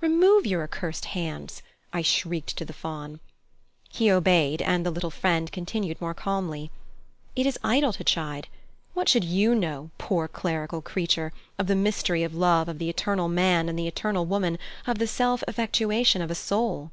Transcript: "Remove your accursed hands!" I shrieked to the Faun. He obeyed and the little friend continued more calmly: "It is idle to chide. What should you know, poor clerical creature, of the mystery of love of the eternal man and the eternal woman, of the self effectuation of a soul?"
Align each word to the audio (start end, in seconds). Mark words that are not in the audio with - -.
"Remove 0.00 0.46
your 0.46 0.64
accursed 0.64 1.04
hands!" 1.04 1.62
I 1.92 2.02
shrieked 2.02 2.56
to 2.56 2.64
the 2.64 2.72
Faun. 2.72 3.20
He 3.88 4.10
obeyed 4.10 4.60
and 4.60 4.84
the 4.84 4.90
little 4.90 5.12
friend 5.12 5.52
continued 5.52 6.00
more 6.00 6.12
calmly: 6.12 6.72
"It 7.36 7.46
is 7.46 7.56
idle 7.62 7.92
to 7.92 8.02
chide. 8.02 8.48
What 8.94 9.08
should 9.08 9.22
you 9.22 9.54
know, 9.54 9.90
poor 9.96 10.26
clerical 10.26 10.82
creature, 10.82 11.32
of 11.56 11.68
the 11.68 11.76
mystery 11.76 12.24
of 12.24 12.34
love 12.34 12.68
of 12.68 12.80
the 12.80 12.90
eternal 12.90 13.28
man 13.28 13.68
and 13.68 13.78
the 13.78 13.86
eternal 13.86 14.26
woman, 14.26 14.58
of 14.88 14.98
the 14.98 15.06
self 15.06 15.44
effectuation 15.46 16.20
of 16.20 16.32
a 16.32 16.34
soul?" 16.34 16.90